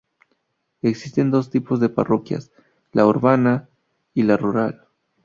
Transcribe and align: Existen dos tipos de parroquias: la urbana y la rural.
Existen 0.81 1.29
dos 1.29 1.51
tipos 1.51 1.79
de 1.79 1.87
parroquias: 1.87 2.49
la 2.91 3.05
urbana 3.05 3.69
y 4.15 4.23
la 4.23 4.35
rural. 4.35 4.87